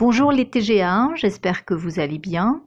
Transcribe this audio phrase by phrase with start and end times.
[0.00, 2.62] Bonjour les TGA1, j'espère que vous allez bien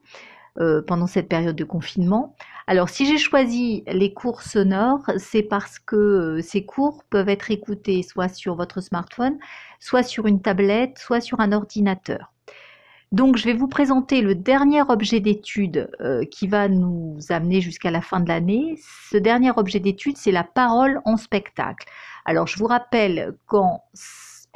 [0.59, 2.35] euh, pendant cette période de confinement.
[2.67, 7.49] Alors si j'ai choisi les cours sonores, c'est parce que euh, ces cours peuvent être
[7.49, 9.39] écoutés soit sur votre smartphone,
[9.79, 12.31] soit sur une tablette, soit sur un ordinateur.
[13.11, 17.89] Donc je vais vous présenter le dernier objet d'étude euh, qui va nous amener jusqu'à
[17.89, 18.79] la fin de l'année.
[19.09, 21.87] Ce dernier objet d'étude, c'est la parole en spectacle.
[22.25, 23.81] Alors je vous rappelle qu'en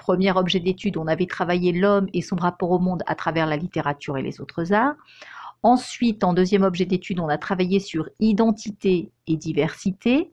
[0.07, 3.57] premier objet d'étude, on avait travaillé l'homme et son rapport au monde à travers la
[3.57, 4.95] littérature et les autres arts.
[5.63, 10.31] Ensuite, en deuxième objet d'étude, on a travaillé sur identité et diversité.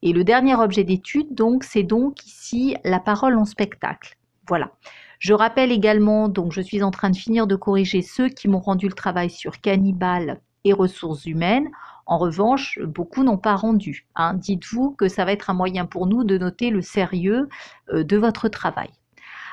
[0.00, 4.16] Et le dernier objet d'étude, donc, c'est donc ici la parole en spectacle.
[4.46, 4.72] Voilà.
[5.18, 8.58] Je rappelle également, donc je suis en train de finir de corriger ceux qui m'ont
[8.58, 11.68] rendu le travail sur cannibale et ressources humaines.
[12.08, 14.06] En revanche, beaucoup n'ont pas rendu.
[14.16, 14.32] Hein.
[14.32, 17.50] Dites-vous que ça va être un moyen pour nous de noter le sérieux
[17.92, 18.88] euh, de votre travail.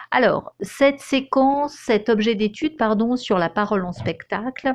[0.09, 4.73] Alors, cette séquence, cet objet d'étude, pardon, sur la parole en spectacle,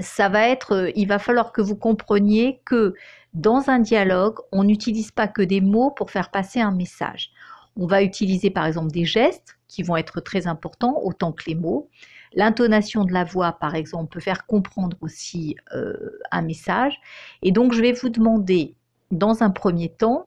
[0.00, 2.94] ça va être, euh, il va falloir que vous compreniez que
[3.34, 7.30] dans un dialogue, on n'utilise pas que des mots pour faire passer un message.
[7.76, 11.54] On va utiliser par exemple des gestes qui vont être très importants autant que les
[11.54, 11.88] mots.
[12.34, 16.98] L'intonation de la voix, par exemple, peut faire comprendre aussi euh, un message.
[17.42, 18.74] Et donc, je vais vous demander,
[19.10, 20.26] dans un premier temps,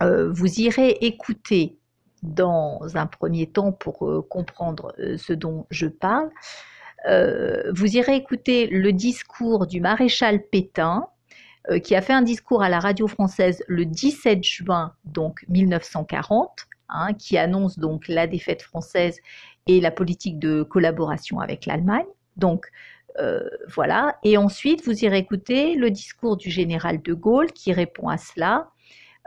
[0.00, 1.76] euh, vous irez écouter
[2.22, 6.30] dans un premier temps pour euh, comprendre ce dont je parle.
[7.74, 11.08] vous irez écouter le discours du maréchal Pétain,
[11.84, 17.12] qui a fait un discours à la radio française le 17 juin donc 1940, hein,
[17.14, 19.18] qui annonce donc la défaite française
[19.66, 22.06] et la politique de collaboration avec l'Allemagne.
[22.36, 22.66] Donc
[23.18, 23.40] euh,
[23.74, 24.16] voilà.
[24.22, 28.70] Et ensuite, vous irez écouter le discours du général de Gaulle qui répond à cela,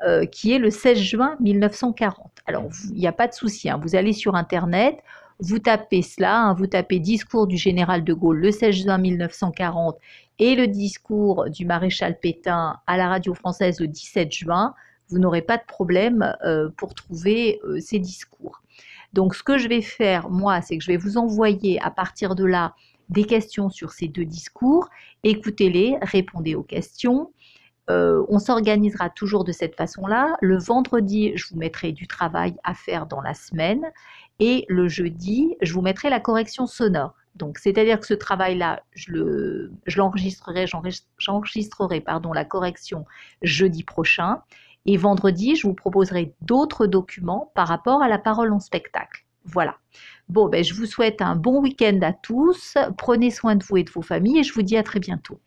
[0.05, 2.31] euh, qui est le 16 juin 1940.
[2.47, 3.80] Alors, il n'y a pas de souci, hein.
[3.81, 4.97] vous allez sur Internet,
[5.39, 6.53] vous tapez cela, hein.
[6.53, 9.97] vous tapez discours du général de Gaulle le 16 juin 1940
[10.39, 14.73] et le discours du maréchal Pétain à la radio française le 17 juin,
[15.09, 18.61] vous n'aurez pas de problème euh, pour trouver ces discours.
[19.14, 22.36] Donc ce que je vais faire, moi, c'est que je vais vous envoyer à partir
[22.36, 22.76] de là
[23.09, 24.89] des questions sur ces deux discours.
[25.23, 27.32] Écoutez-les, répondez aux questions.
[27.89, 30.36] Euh, on s'organisera toujours de cette façon-là.
[30.42, 33.83] Le vendredi, je vous mettrai du travail à faire dans la semaine.
[34.39, 37.14] Et le jeudi, je vous mettrai la correction sonore.
[37.35, 39.11] Donc, c'est-à-dire que ce travail-là, je
[39.97, 40.65] l'enregistrerai,
[41.17, 43.05] j'enregistrerai pardon, la correction
[43.41, 44.41] jeudi prochain.
[44.85, 49.25] Et vendredi, je vous proposerai d'autres documents par rapport à la parole en spectacle.
[49.43, 49.77] Voilà.
[50.29, 52.75] Bon, ben, je vous souhaite un bon week-end à tous.
[52.97, 55.39] Prenez soin de vous et de vos familles et je vous dis à très bientôt.